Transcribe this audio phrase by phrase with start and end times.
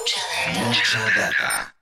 [0.00, 1.74] Mucha data.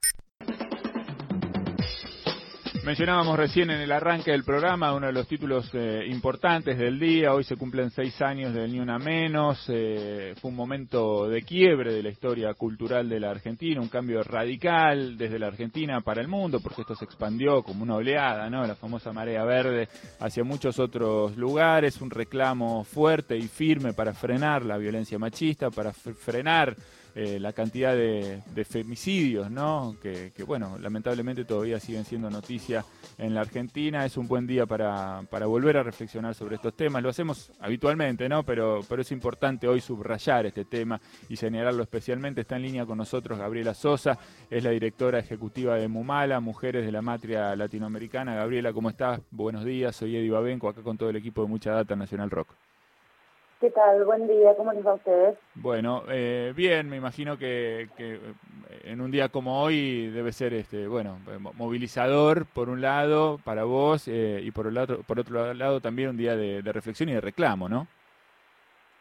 [2.84, 7.32] Mencionábamos recién en el arranque del programa uno de los títulos eh, importantes del día.
[7.32, 9.62] Hoy se cumplen seis años del Ni Una Menos.
[9.68, 14.22] Eh, fue un momento de quiebre de la historia cultural de la Argentina, un cambio
[14.24, 18.66] radical desde la Argentina para el mundo, porque esto se expandió como una oleada, ¿no?
[18.66, 22.00] La famosa marea verde hacia muchos otros lugares.
[22.00, 26.74] Un reclamo fuerte y firme para frenar la violencia machista, para frenar
[27.14, 29.96] eh, la cantidad de, femicidios, ¿no?
[30.02, 32.84] Que, bueno, lamentablemente todavía siguen siendo noticia
[33.16, 34.04] en la Argentina.
[34.04, 37.02] Es un buen día para, para volver a reflexionar sobre estos temas.
[37.02, 38.42] Lo hacemos habitualmente, ¿no?
[38.44, 42.42] Pero, pero es importante hoy subrayar este tema y señalarlo especialmente.
[42.42, 44.18] Está en línea con nosotros Gabriela Sosa,
[44.50, 48.34] es la directora ejecutiva de Mumala, Mujeres de la Matria Latinoamericana.
[48.34, 49.20] Gabriela, ¿cómo estás?
[49.30, 52.67] Buenos días, soy Eddie Babenco, acá con todo el equipo de Mucha Data Nacional Rock.
[53.60, 54.04] ¿Qué tal?
[54.04, 55.36] Buen día, ¿cómo les va a ustedes?
[55.56, 58.20] Bueno, eh, bien, me imagino que, eh,
[58.84, 61.18] en un día como hoy debe ser, este, bueno,
[61.54, 66.10] movilizador por un lado para vos eh, y por, el lado, por otro lado también
[66.10, 67.88] un día de, reflexión y de reclamo, ¿no?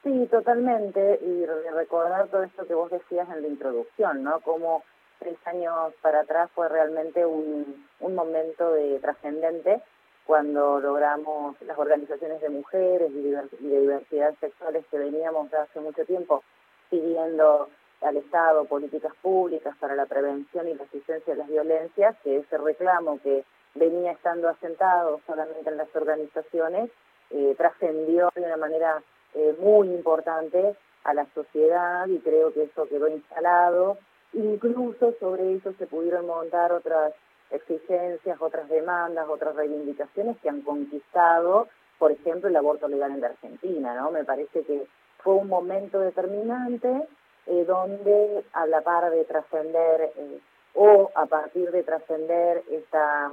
[0.03, 1.45] Sí, totalmente, y
[1.75, 4.39] recordar todo esto que vos decías en la introducción, ¿no?
[4.39, 4.83] Como
[5.19, 9.83] tres años para atrás fue realmente un, un momento de trascendente
[10.27, 16.03] cuando logramos las organizaciones de mujeres y de diversidad sexuales que veníamos de hace mucho
[16.03, 16.43] tiempo
[16.89, 17.69] pidiendo
[18.01, 22.57] al Estado políticas públicas para la prevención y la asistencia de las violencias, que ese
[22.57, 26.91] reclamo que venía estando asentado solamente en las organizaciones
[27.29, 29.01] eh, trascendió de una manera
[29.33, 33.97] eh, muy importante a la sociedad y creo que eso quedó instalado.
[34.33, 37.13] Incluso sobre eso se pudieron montar otras
[37.51, 41.67] exigencias, otras demandas, otras reivindicaciones que han conquistado,
[41.97, 44.11] por ejemplo, el aborto legal en la Argentina, ¿no?
[44.11, 44.85] Me parece que
[45.19, 47.07] fue un momento determinante
[47.47, 50.39] eh, donde a la par de trascender eh,
[50.75, 53.31] o a partir de trascender esta,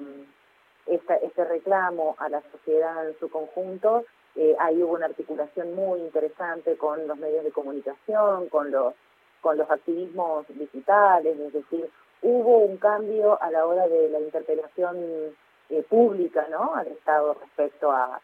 [0.86, 4.04] este reclamo a la sociedad en su conjunto,
[4.36, 8.94] eh, ahí hubo una articulación muy interesante con los medios de comunicación, con los
[9.44, 11.90] con los activismos digitales, es decir,
[12.24, 14.96] hubo un cambio a la hora de la interpelación
[15.68, 16.74] eh, pública ¿no?
[16.74, 18.20] al Estado respecto a,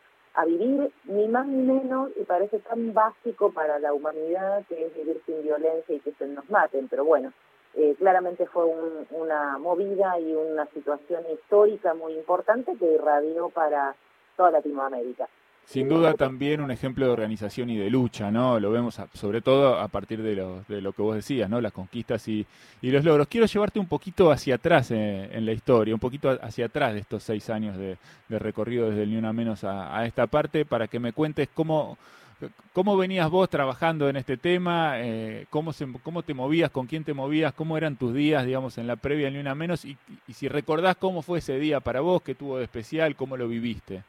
[0.46, 5.20] vivir ni más ni menos y parece tan básico para la humanidad que es vivir
[5.26, 7.30] sin violencia y que se nos maten, pero bueno,
[7.74, 8.64] eh, claramente fue
[9.10, 13.94] una movida y una situación histórica muy importante que irradió para
[14.34, 15.28] toda Latinoamérica.
[15.70, 18.58] Sin duda también un ejemplo de organización y de lucha, ¿no?
[18.58, 21.60] Lo vemos sobre todo a partir de lo, de lo que vos decías, ¿no?
[21.60, 22.44] Las conquistas y,
[22.82, 23.28] y los logros.
[23.28, 26.98] Quiero llevarte un poquito hacia atrás eh, en la historia, un poquito hacia atrás de
[26.98, 27.96] estos seis años de,
[28.30, 31.98] recorrido desde el Ni Una Menos a, esta parte, para que me cuentes cómo,
[32.72, 37.04] cómo venías vos trabajando en este tema, eh, cómo, se, cómo te movías, con quién
[37.04, 39.96] te movías, cómo eran tus días, digamos, en la previa del Ni Una Menos, y,
[40.26, 43.46] y si recordás cómo fue ese día para vos, qué tuvo de especial, cómo lo
[43.46, 44.02] viviste.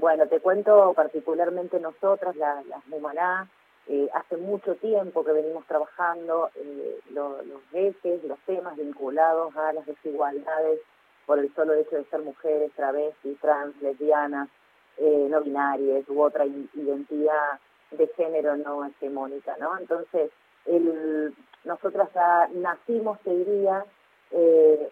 [0.00, 3.46] Bueno, te cuento particularmente nosotras, las, las Mumaná,
[3.86, 7.36] eh, hace mucho tiempo que venimos trabajando eh, los
[7.74, 10.80] ejes, los temas vinculados a las desigualdades
[11.26, 14.48] por el solo hecho de ser mujeres, travestis, trans, lesbianas,
[14.96, 19.76] eh, no binarias u otra identidad de género no hegemónica, ¿no?
[19.76, 20.30] Entonces,
[20.64, 21.34] el,
[21.64, 23.84] nosotras ya nacimos, te diría,
[24.30, 24.90] eh,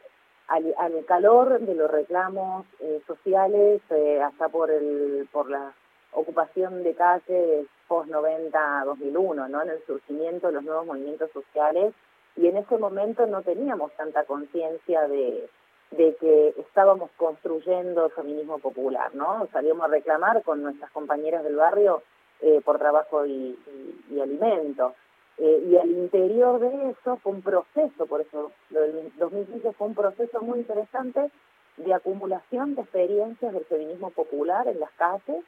[0.48, 5.72] al, calor de los reclamos eh, sociales eh, hasta por el por la
[6.12, 11.94] ocupación de calles post 90 2001 no en el surgimiento de los nuevos movimientos sociales.
[12.36, 15.48] Y en ese momento no teníamos tanta conciencia de
[15.90, 22.02] de que estábamos construyendo feminismo popular no salíamos a reclamar con nuestras compañeras del barrio
[22.42, 24.94] eh, por trabajo y, y, y alimento
[25.38, 29.86] eh, y al interior de eso fue un proceso, por eso lo del 2015 fue
[29.86, 31.30] un proceso muy interesante
[31.76, 35.44] de acumulación de experiencias del feminismo popular en las calles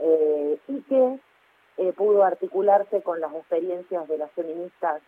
[0.00, 1.20] eh, y que
[1.76, 5.02] eh, pudo articularse con las experiencias de las feministas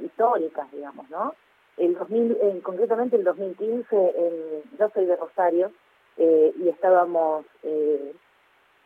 [0.00, 1.34] históricas, digamos, ¿no?
[1.76, 5.72] El 2000, concretamente el 2015, yo soy de Rosario
[6.16, 7.44] y estábamos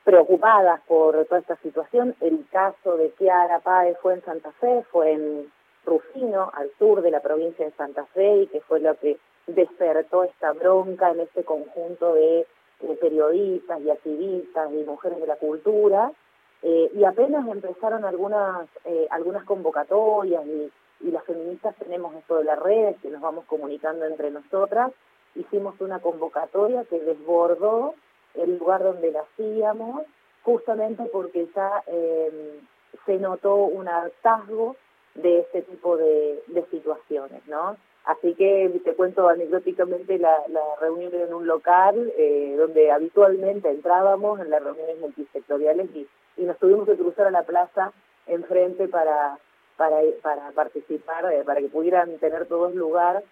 [0.06, 2.14] preocupadas por toda esta situación.
[2.20, 5.52] El caso de Kiara Páez fue en Santa Fe, fue en
[5.84, 9.18] Rufino, al sur de la provincia de Santa Fe, y que fue lo que
[9.48, 12.46] despertó esta bronca en este conjunto de,
[13.00, 16.12] periodistas y activistas y mujeres de la cultura.
[16.62, 20.70] Eh, y apenas empezaron algunas, eh, algunas convocatorias y,
[21.00, 24.90] las feministas tenemos esto de las redes que nos vamos comunicando entre nosotras,
[25.34, 27.94] hicimos una convocatoria que desbordó
[28.38, 30.02] el lugar donde la hacíamos,
[30.42, 32.60] justamente porque ya eh,
[33.04, 34.76] se notó un hartazgo
[35.14, 37.76] de este tipo de, situaciones, ¿no?
[38.04, 40.36] Así que te cuento anecdóticamente la,
[40.80, 46.06] reunión en un local eh, donde habitualmente entrábamos en las reuniones multisectoriales y,
[46.36, 47.92] nos tuvimos que cruzar a la plaza
[48.26, 49.38] enfrente para
[50.54, 53.24] participar, eh, para que pudieran tener todos lugar.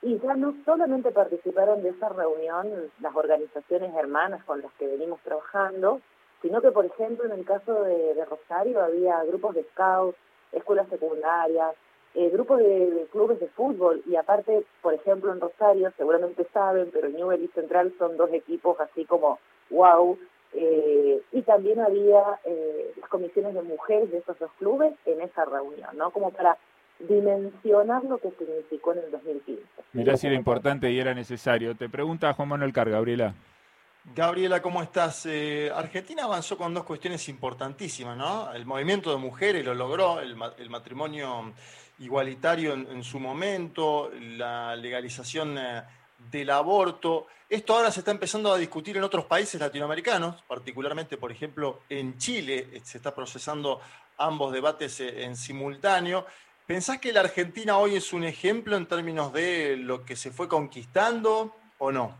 [0.00, 2.68] Y ya no solamente participaron de esa reunión
[3.00, 6.00] las organizaciones hermanas con las que venimos trabajando,
[6.40, 10.16] sino que, por ejemplo, en el caso de, Rosario había grupos de scouts,
[10.52, 11.74] escuelas secundarias,
[12.14, 17.08] eh, grupos de, clubes de fútbol y aparte, por ejemplo, en Rosario, seguramente saben, pero
[17.08, 19.38] Newell y Central son dos equipos así como
[19.70, 20.18] wow,
[20.54, 25.44] eh, y también había eh, las comisiones de mujeres de esos dos clubes en esa
[25.44, 26.10] reunión, ¿no?
[26.10, 26.56] Como para
[26.98, 29.62] dimensionar lo que significó en el 2015.
[29.92, 31.74] Mirá si era importante y era necesario.
[31.76, 33.34] Te pregunta Juan Manuel Car, Gabriela.
[34.14, 35.26] Gabriela, ¿cómo estás?
[35.26, 38.52] Eh, Argentina avanzó con dos cuestiones importantísimas, ¿no?
[38.52, 40.36] El movimiento de mujeres lo logró, el,
[40.70, 41.52] matrimonio
[41.98, 45.82] igualitario en, su momento, la legalización eh,
[46.30, 47.26] del aborto.
[47.48, 52.16] Esto ahora se está empezando a discutir en otros países latinoamericanos, particularmente, por ejemplo, en
[52.18, 53.80] Chile, eh, se está procesando
[54.16, 56.26] ambos debates en simultáneo.
[56.68, 60.48] ¿Pensás que la Argentina hoy es un ejemplo en términos de lo que se fue
[60.48, 62.14] conquistando o no?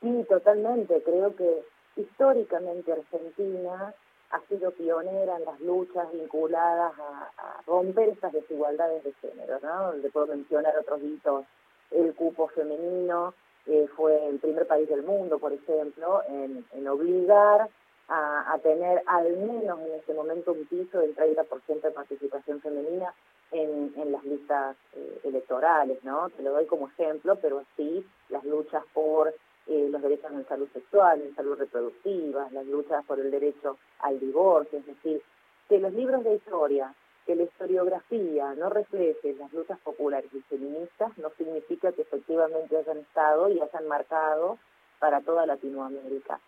[0.00, 1.02] Sí, totalmente.
[1.02, 1.64] Creo que
[1.96, 3.92] históricamente Argentina
[4.30, 9.92] ha sido pionera en las luchas vinculadas a, romper estas desigualdades de género, ¿no?
[9.94, 11.46] Le puedo mencionar otros hitos.
[11.90, 13.34] El cupo femenino
[13.66, 17.68] eh, fue el primer país del mundo, por ejemplo, en, obligar
[18.08, 23.12] a, tener al menos en ese momento un piso del 30% de participación femenina
[23.50, 26.30] en, las listas eh, electorales, ¿no?
[26.30, 29.34] Te lo doy como ejemplo, pero sí las luchas por
[29.66, 34.20] eh, los derechos en salud sexual, en salud reproductiva, las luchas por el derecho al
[34.20, 35.22] divorcio, es decir,
[35.68, 36.94] que los libros de historia,
[37.26, 42.98] que la historiografía no refleje las luchas populares y feministas no significa que efectivamente hayan
[42.98, 44.58] estado y hayan marcado
[45.00, 46.38] para toda Latinoamérica.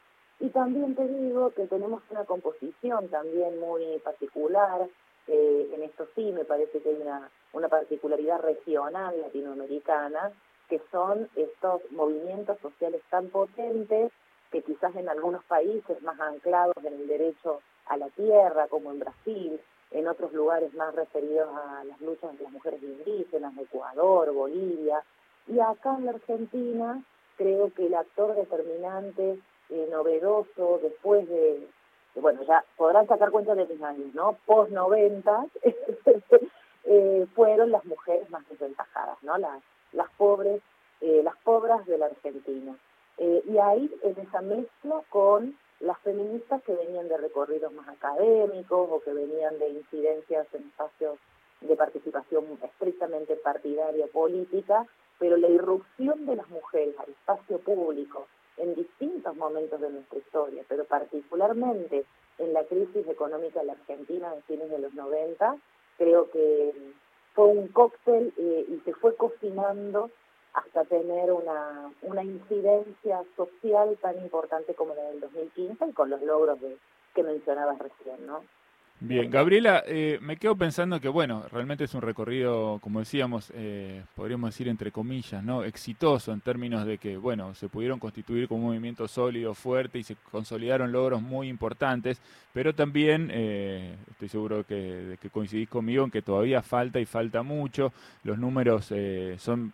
[0.40, 4.88] Y también te digo que tenemos una composición también muy particular,
[5.26, 10.32] eh, en esto sí me parece que hay una, una particularidad regional latinoamericana,
[10.68, 14.12] que son estos movimientos sociales tan potentes
[14.50, 19.00] que quizás en algunos países más anclados en el derecho a la tierra, como en
[19.00, 19.60] Brasil,
[19.90, 25.02] en otros lugares más referidos a las luchas de las mujeres indígenas, Ecuador, Bolivia,
[25.46, 27.02] y acá en la Argentina
[27.36, 29.38] creo que el actor determinante,
[29.70, 31.68] eh, novedoso, después de,
[32.14, 34.38] bueno, ya podrán sacar cuenta de mis años, ¿no?
[34.46, 35.46] Post 90,
[36.84, 39.36] eh, fueron las mujeres más desventajadas, ¿no?
[39.36, 39.62] Las,
[39.92, 40.62] las pobres,
[41.00, 42.76] eh, las pobres de la Argentina.
[43.18, 49.00] Y ahí en esa mezcla con las feministas que venían de recorridos más académicos o
[49.00, 51.18] que venían de incidencias en espacios
[51.60, 54.86] de participación estrictamente partidaria política,
[55.18, 58.27] pero la irrupción de las mujeres al espacio público
[59.38, 62.04] momentos de nuestra historia, pero particularmente
[62.38, 65.56] en la crisis económica de la Argentina de fines de los 90,
[65.96, 66.72] creo que
[67.34, 70.10] fue un cóctel eh, y se fue cocinando
[70.54, 76.20] hasta tener una, una incidencia social tan importante como la del 2015 y con los
[76.22, 76.58] logros
[77.14, 78.42] que mencionabas recién, ¿no?
[79.00, 84.02] Bien, Gabriela, eh, me quedo pensando que, bueno, realmente es un recorrido, como decíamos, eh,
[84.16, 85.62] podríamos decir entre comillas, ¿no?
[85.62, 90.02] Exitoso en términos de que, bueno, se pudieron constituir como un movimiento sólido, fuerte y
[90.02, 92.20] se consolidaron logros muy importantes,
[92.52, 97.44] pero también eh, estoy seguro de que coincidís conmigo en que todavía falta y falta
[97.44, 97.92] mucho.
[98.24, 98.92] Los números
[99.38, 99.72] son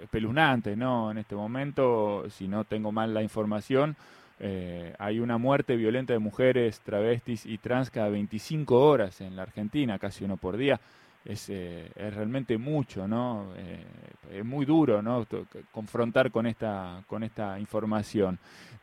[0.00, 1.10] espeluznantes, ¿no?
[1.10, 3.96] En este momento, si no tengo mal la información,
[4.40, 9.42] eh, hay una muerte violenta de mujeres, travestis y trans cada 25 horas en la
[9.42, 10.80] Argentina, casi uno por día.
[11.24, 13.52] Es, eh, es realmente mucho, ¿no?
[13.56, 13.84] Eh,
[14.32, 15.26] es muy duro, ¿no?
[15.70, 18.38] Confrontar con esta, con esta información.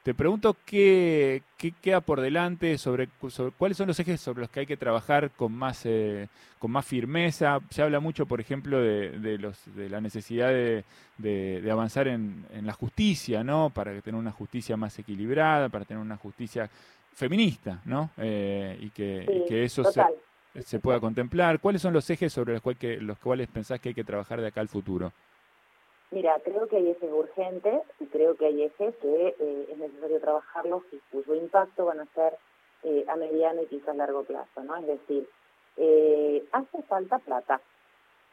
[0.07, 3.09] Te pregunto qué, qué queda por delante, sobre,
[3.57, 6.29] cuáles son los ejes sobre los que hay que trabajar con más, eh,
[6.59, 7.59] con más firmeza.
[7.69, 10.85] Se habla mucho, por ejemplo, de, de, los, de la necesidad de,
[11.17, 13.69] de, avanzar en, en, la justicia, ¿no?
[13.69, 16.69] Para tener una justicia más equilibrada, para tener una justicia
[17.11, 18.11] feminista, ¿no?
[18.15, 20.01] Eh, y, que, que, eso se,
[20.63, 21.59] se, pueda contemplar.
[21.59, 24.41] ¿Cuáles son los ejes sobre los, cual que, los cuales pensás que hay que trabajar
[24.41, 25.11] de acá al futuro?
[26.11, 30.19] Mira, creo que hay ejes urgentes y creo que hay ejes que eh, es necesario
[30.21, 32.37] trabajarlos y cuyo impacto van a ser
[32.83, 34.77] eh, a mediano y quizás largo plazo, ¿no?
[34.77, 35.27] Es decir,
[35.75, 37.59] eh, hace falta plata.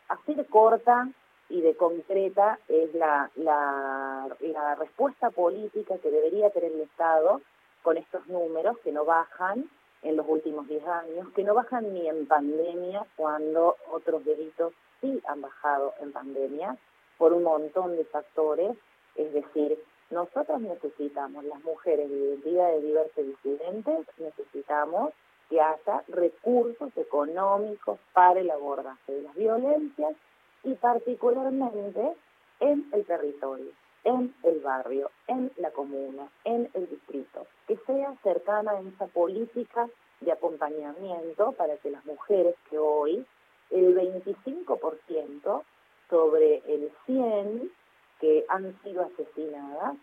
[0.09, 1.09] Así de corta
[1.49, 7.41] y de concreta es la, la, la respuesta política que debería tener el Estado
[7.83, 9.69] con estos números que no bajan
[10.05, 15.21] en los últimos 10 años, que no bajan ni en pandemia cuando otros delitos sí
[15.27, 16.77] han bajado en pandemia
[17.19, 18.77] por un montón de factores,
[19.17, 19.79] es decir,
[20.11, 25.13] nosotros necesitamos, las mujeres de identidades diversas disidentes, necesitamos
[25.49, 30.15] que haya recursos económicos para el abordaje de las violencias
[30.63, 32.15] y particularmente
[32.61, 33.71] en el territorio,
[34.05, 39.89] en el barrio, en la comuna, en el distrito, que sea cercana a esa política
[40.21, 43.25] de acompañamiento para que las mujeres que hoy,
[43.71, 45.63] el 25%
[46.09, 47.73] sobre el 100
[48.21, 49.97] que han sido asesinadas,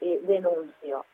[0.00, 1.04] eh, denunció.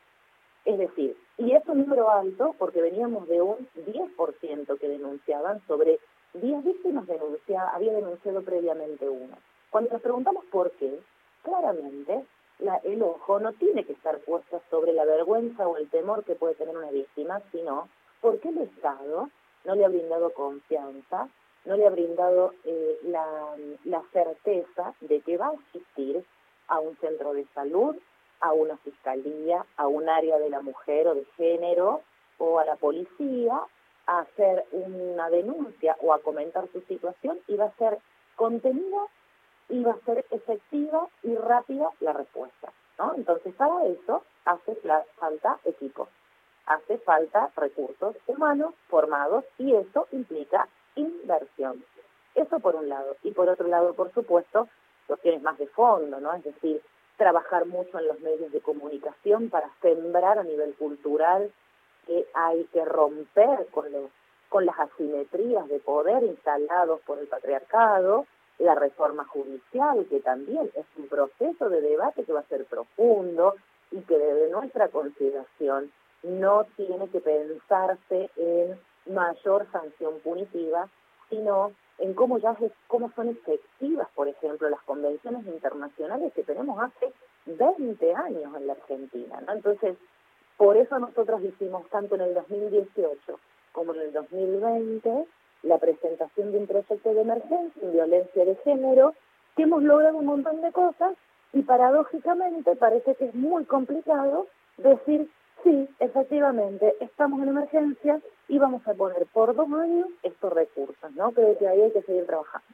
[0.63, 5.99] Es decir, y es un número alto porque veníamos de un 10% que denunciaban sobre
[6.33, 9.37] 10 víctimas denuncia, había denunciado previamente uno.
[9.69, 10.99] Cuando nos preguntamos por qué,
[11.45, 12.25] claramente
[12.59, 16.35] la, el ojo no tiene que estar puesto sobre la vergüenza o el temor que
[16.35, 17.87] puede tener una víctima, sino
[18.21, 19.29] porque el Estado
[19.63, 21.29] no le ha brindado confianza,
[21.65, 26.23] no le ha brindado eh, la, certeza de que va a asistir
[26.67, 27.95] a un centro de salud,
[28.39, 32.01] a una fiscalía, a un área de la mujer o de género
[32.37, 33.61] o a la policía
[34.07, 37.97] a hacer una denuncia o a comentar su situación y va a ser
[38.35, 39.07] contenida
[39.69, 42.71] va a ser efectiva y rápida la respuesta.
[42.99, 43.13] ¿no?
[43.15, 44.75] Entonces, para eso hace
[45.17, 46.07] falta equipo,
[46.65, 51.83] hace falta recursos humanos formados y eso implica inversión.
[52.35, 53.15] Eso por un lado.
[53.23, 54.67] Y por otro lado, por supuesto,
[55.07, 56.33] cuestiones más de fondo, ¿no?
[56.33, 56.81] Es decir,
[57.17, 61.51] trabajar mucho en los medios de comunicación para sembrar a nivel cultural
[62.05, 64.11] que hay que romper con, los,
[64.49, 68.25] con las asimetrías de poder instalados por el patriarcado,
[68.59, 73.55] la reforma judicial, que también es un proceso de debate que va a ser profundo
[73.91, 75.91] y que desde nuestra consideración
[76.23, 78.79] no tiene que pensarse en
[79.13, 80.89] mayor sanción punitiva,
[81.29, 82.55] sino en cómo ya
[82.87, 87.13] cómo son efectivas, por ejemplo, las convenciones internacionales que tenemos hace
[87.45, 89.53] 20 años en la Argentina, ¿no?
[89.53, 89.97] Entonces,
[90.57, 93.39] por eso nosotros hicimos tanto en el 2018
[93.71, 95.27] como en el 2020
[95.65, 99.13] la presentación de un proyecto de emergencia en violencia de género,
[99.55, 101.15] que hemos logrado un montón de cosas
[101.53, 105.29] y paradójicamente parece que es muy complicado decir,
[105.63, 111.31] sí, efectivamente, estamos en emergencia y vamos a poner por dos años estos recursos, ¿no?
[111.31, 112.67] Creo que ahí hay que seguir trabajando.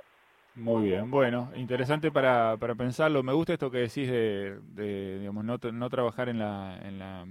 [0.61, 3.23] Muy bien, bueno, interesante para, para pensarlo.
[3.23, 7.25] Me gusta esto que decís de, de digamos, no, no trabajar en la, en la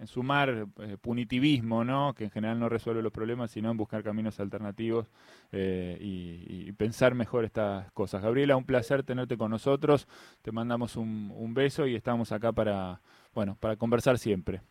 [0.00, 2.14] en sumar eh, punitivismo, ¿no?
[2.14, 5.06] Que en general no resuelve los problemas, sino en buscar caminos alternativos
[5.52, 8.22] eh, y, pensar mejor estas cosas.
[8.22, 10.08] Gabriela, un placer tenerte con nosotros.
[10.40, 13.00] Te mandamos un, un beso y estamos acá para,
[13.34, 14.62] bueno, para conversar siempre.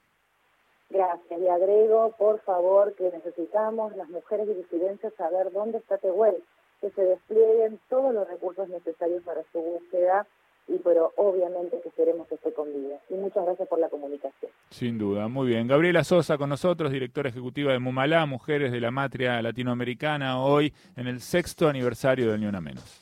[0.90, 1.40] Gracias.
[1.40, 6.44] Y agrego, por favor, que necesitamos las mujeres y disidencias saber dónde está Tehuel,
[6.82, 10.26] que se desplieguen todos los recursos necesarios para su búsqueda
[10.70, 13.00] y pero obviamente que queremos que esté con vida.
[13.10, 14.52] Y muchas gracias por la comunicación.
[14.70, 15.68] Sin duda, muy bien.
[15.68, 21.08] Gabriela Sosa con nosotros, directora ejecutiva de Mumalá, Mujeres de la Matria Latinoamericana, hoy en
[21.08, 23.00] el sexto aniversario del Ni Una Menos.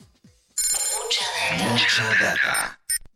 [1.70, 2.87] Mucha data.